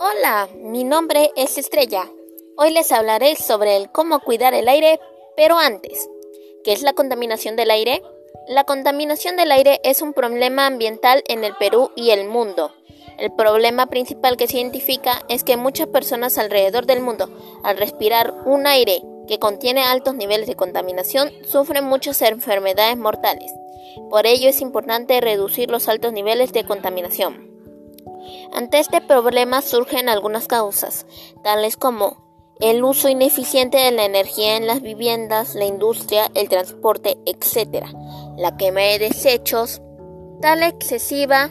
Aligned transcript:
Hola, 0.00 0.48
mi 0.56 0.84
nombre 0.84 1.30
es 1.36 1.58
Estrella. 1.58 2.10
Hoy 2.56 2.72
les 2.72 2.92
hablaré 2.92 3.36
sobre 3.36 3.76
el 3.76 3.90
cómo 3.90 4.20
cuidar 4.20 4.54
el 4.54 4.68
aire, 4.68 5.00
pero 5.36 5.58
antes, 5.58 6.08
¿qué 6.64 6.72
es 6.72 6.82
la 6.82 6.92
contaminación 6.92 7.56
del 7.56 7.70
aire? 7.70 8.02
La 8.46 8.64
contaminación 8.64 9.36
del 9.36 9.52
aire 9.52 9.80
es 9.84 10.00
un 10.02 10.12
problema 10.12 10.66
ambiental 10.66 11.22
en 11.28 11.44
el 11.44 11.54
Perú 11.56 11.90
y 11.96 12.10
el 12.10 12.28
mundo. 12.28 12.72
El 13.18 13.32
problema 13.32 13.86
principal 13.86 14.36
que 14.36 14.46
se 14.46 14.58
identifica 14.58 15.22
es 15.28 15.44
que 15.44 15.56
muchas 15.56 15.88
personas 15.88 16.38
alrededor 16.38 16.86
del 16.86 17.00
mundo, 17.00 17.28
al 17.64 17.76
respirar 17.76 18.32
un 18.46 18.66
aire 18.66 19.02
que 19.26 19.38
contiene 19.38 19.82
altos 19.82 20.14
niveles 20.14 20.46
de 20.46 20.56
contaminación, 20.56 21.30
sufren 21.44 21.84
muchas 21.84 22.22
enfermedades 22.22 22.96
mortales. 22.96 23.52
Por 24.10 24.26
ello 24.26 24.48
es 24.48 24.60
importante 24.60 25.20
reducir 25.20 25.70
los 25.70 25.88
altos 25.88 26.12
niveles 26.12 26.52
de 26.52 26.64
contaminación. 26.64 27.47
Ante 28.52 28.78
este 28.78 29.00
problema 29.00 29.62
surgen 29.62 30.08
algunas 30.08 30.46
causas, 30.46 31.06
tales 31.42 31.76
como 31.76 32.28
el 32.60 32.82
uso 32.82 33.08
ineficiente 33.08 33.78
de 33.78 33.92
la 33.92 34.04
energía 34.04 34.56
en 34.56 34.66
las 34.66 34.82
viviendas, 34.82 35.54
la 35.54 35.64
industria, 35.64 36.30
el 36.34 36.48
transporte, 36.48 37.18
etc., 37.24 37.86
la 38.36 38.56
quema 38.56 38.80
de 38.80 38.98
desechos, 38.98 39.80
tal 40.40 40.62
excesiva, 40.62 41.50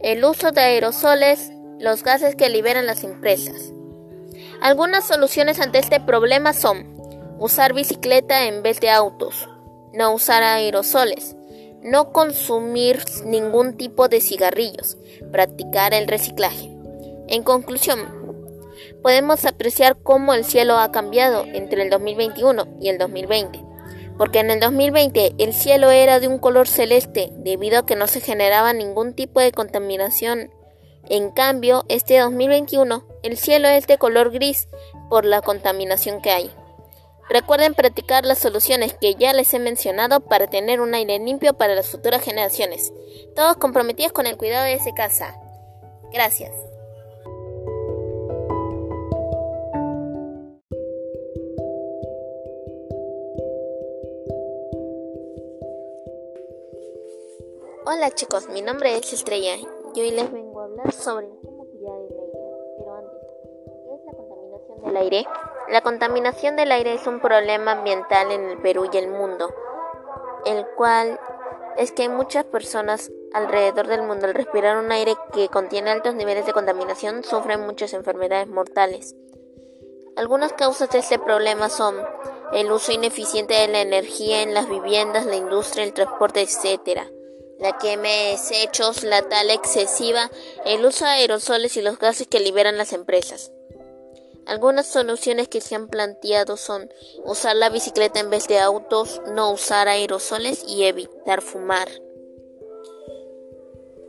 el 0.00 0.24
uso 0.24 0.52
de 0.52 0.60
aerosoles, 0.60 1.50
los 1.78 2.04
gases 2.04 2.36
que 2.36 2.48
liberan 2.48 2.86
las 2.86 3.02
empresas. 3.02 3.72
Algunas 4.60 5.04
soluciones 5.04 5.60
ante 5.60 5.78
este 5.78 6.00
problema 6.00 6.52
son 6.52 6.96
usar 7.38 7.72
bicicleta 7.72 8.46
en 8.46 8.62
vez 8.62 8.80
de 8.80 8.90
autos, 8.90 9.48
no 9.92 10.12
usar 10.14 10.42
aerosoles, 10.42 11.33
no 11.84 12.12
consumir 12.12 13.04
ningún 13.26 13.76
tipo 13.76 14.08
de 14.08 14.22
cigarrillos, 14.22 14.96
practicar 15.30 15.92
el 15.92 16.08
reciclaje. 16.08 16.70
En 17.28 17.42
conclusión, 17.42 18.00
podemos 19.02 19.44
apreciar 19.44 19.98
cómo 20.02 20.32
el 20.32 20.44
cielo 20.44 20.78
ha 20.78 20.90
cambiado 20.90 21.44
entre 21.44 21.82
el 21.82 21.90
2021 21.90 22.78
y 22.80 22.88
el 22.88 22.96
2020, 22.96 23.62
porque 24.16 24.40
en 24.40 24.50
el 24.50 24.60
2020 24.60 25.34
el 25.36 25.52
cielo 25.52 25.90
era 25.90 26.20
de 26.20 26.28
un 26.28 26.38
color 26.38 26.66
celeste 26.66 27.30
debido 27.36 27.80
a 27.80 27.86
que 27.86 27.96
no 27.96 28.06
se 28.06 28.20
generaba 28.20 28.72
ningún 28.72 29.12
tipo 29.12 29.40
de 29.40 29.52
contaminación. 29.52 30.50
En 31.10 31.30
cambio, 31.32 31.84
este 31.88 32.18
2021 32.18 33.04
el 33.22 33.36
cielo 33.36 33.68
es 33.68 33.86
de 33.86 33.98
color 33.98 34.30
gris 34.30 34.68
por 35.10 35.26
la 35.26 35.42
contaminación 35.42 36.22
que 36.22 36.30
hay. 36.30 36.50
Recuerden 37.30 37.74
practicar 37.74 38.26
las 38.26 38.38
soluciones 38.38 38.94
que 38.94 39.14
ya 39.14 39.32
les 39.32 39.52
he 39.54 39.58
mencionado 39.58 40.20
para 40.20 40.46
tener 40.46 40.80
un 40.80 40.94
aire 40.94 41.18
limpio 41.18 41.54
para 41.54 41.74
las 41.74 41.88
futuras 41.88 42.22
generaciones. 42.22 42.92
Todos 43.34 43.56
comprometidos 43.56 44.12
con 44.12 44.26
el 44.26 44.36
cuidado 44.36 44.64
de 44.64 44.74
esa 44.74 44.92
casa. 44.94 45.34
Gracias. 46.12 46.52
Hola 57.86 58.10
chicos, 58.12 58.48
mi 58.48 58.62
nombre 58.62 58.96
es 58.96 59.12
Estrella 59.12 59.56
y 59.94 60.00
hoy 60.00 60.10
les 60.10 60.32
vengo 60.32 60.60
a 60.60 60.64
hablar 60.64 60.92
sobre 60.92 61.28
cómo 61.42 61.66
cuidar 61.66 62.00
el 62.00 62.12
aire. 62.12 62.32
Pero 62.78 62.94
antes, 62.94 63.20
¿qué 63.84 63.94
es 63.94 64.04
la 64.06 64.12
contaminación 64.12 64.82
del 64.82 64.96
aire? 64.96 65.26
La 65.68 65.80
contaminación 65.80 66.56
del 66.56 66.72
aire 66.72 66.92
es 66.92 67.06
un 67.06 67.20
problema 67.20 67.72
ambiental 67.72 68.30
en 68.30 68.50
el 68.50 68.58
Perú 68.58 68.88
y 68.92 68.96
el 68.98 69.08
mundo, 69.08 69.54
el 70.44 70.66
cual 70.76 71.18
es 71.78 71.90
que 71.90 72.08
muchas 72.10 72.44
personas 72.44 73.10
alrededor 73.32 73.86
del 73.86 74.02
mundo 74.02 74.26
al 74.26 74.34
respirar 74.34 74.76
un 74.76 74.92
aire 74.92 75.14
que 75.32 75.48
contiene 75.48 75.90
altos 75.90 76.14
niveles 76.14 76.44
de 76.44 76.52
contaminación 76.52 77.24
sufren 77.24 77.64
muchas 77.64 77.94
enfermedades 77.94 78.46
mortales. 78.48 79.16
Algunas 80.16 80.52
causas 80.52 80.90
de 80.90 80.98
este 80.98 81.18
problema 81.18 81.70
son 81.70 81.96
el 82.52 82.70
uso 82.70 82.92
ineficiente 82.92 83.54
de 83.54 83.68
la 83.68 83.80
energía 83.80 84.42
en 84.42 84.52
las 84.52 84.68
viviendas, 84.68 85.24
la 85.24 85.36
industria, 85.36 85.82
el 85.84 85.94
transporte, 85.94 86.42
etc. 86.42 87.08
La 87.58 87.78
quema 87.78 88.08
de 88.08 88.32
desechos, 88.32 89.02
la 89.02 89.22
tala 89.22 89.54
excesiva, 89.54 90.30
el 90.66 90.84
uso 90.84 91.06
de 91.06 91.12
aerosoles 91.12 91.76
y 91.78 91.82
los 91.82 91.98
gases 91.98 92.28
que 92.28 92.38
liberan 92.38 92.76
las 92.76 92.92
empresas. 92.92 93.50
Algunas 94.46 94.86
soluciones 94.86 95.48
que 95.48 95.62
se 95.62 95.74
han 95.74 95.88
planteado 95.88 96.56
son 96.56 96.92
usar 97.24 97.56
la 97.56 97.70
bicicleta 97.70 98.20
en 98.20 98.28
vez 98.28 98.46
de 98.46 98.58
autos, 98.58 99.22
no 99.28 99.52
usar 99.52 99.88
aerosoles 99.88 100.64
y 100.68 100.84
evitar 100.84 101.40
fumar. 101.40 101.88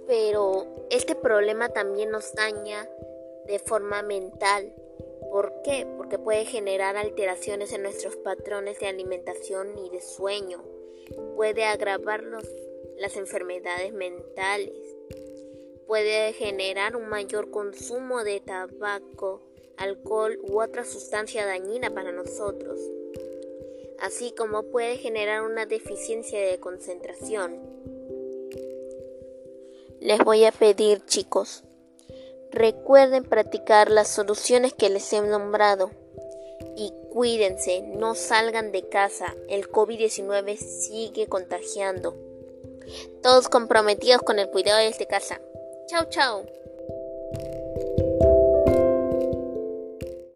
Pero 0.08 0.88
este 0.90 1.16
problema 1.16 1.70
también 1.70 2.12
nos 2.12 2.34
daña 2.34 2.88
de 3.48 3.60
forma 3.60 4.02
mental. 4.04 4.74
¿Por 5.32 5.62
qué? 5.64 5.88
Porque 5.98 6.20
puede 6.20 6.46
generar 6.46 6.98
alteraciones 6.98 7.72
en 7.72 7.84
nuestros 7.84 8.18
patrones 8.18 8.80
de 8.80 8.88
alimentación 8.88 9.78
y 9.78 9.90
de 9.90 10.02
sueño. 10.02 10.64
Puede 11.36 11.64
agravar 11.64 12.24
las 12.98 13.16
enfermedades 13.16 13.94
mentales. 13.94 14.74
Puede 15.88 16.34
generar 16.34 16.96
un 16.96 17.08
mayor 17.08 17.52
consumo 17.52 18.24
de 18.24 18.42
tabaco 18.42 19.55
alcohol 19.78 20.38
u 20.44 20.62
otra 20.62 20.86
sustancia 20.86 21.46
dañina 21.46 21.94
para 21.94 22.12
nosotros, 22.12 22.80
así 24.00 24.34
como 24.38 24.64
puede 24.64 24.98
generar 24.98 25.44
una 25.44 25.66
deficiencia 25.66 26.40
de 26.40 26.60
concentración. 26.60 27.60
Les 30.00 30.20
voy 30.20 30.46
a 30.46 30.52
pedir 30.52 31.06
chicos, 31.06 31.64
recuerden 32.52 33.24
practicar 33.24 33.90
las 33.90 34.08
soluciones 34.08 34.74
que 34.74 34.90
les 34.90 35.12
he 35.14 35.22
nombrado 35.22 35.92
y 36.76 36.94
cuídense, 37.12 37.82
no 37.82 38.16
salgan 38.16 38.72
de 38.72 38.88
casa, 38.88 39.36
el 39.50 39.70
COVID-19 39.70 40.58
sigue 40.58 41.28
contagiando. 41.28 42.16
Todos 43.24 43.50
comprometidos 43.50 44.22
con 44.22 44.38
el 44.40 44.50
cuidado 44.50 44.80
de 44.80 44.88
esta 44.88 45.06
casa. 45.06 45.42
Chao, 45.88 46.06
chao. 46.10 46.46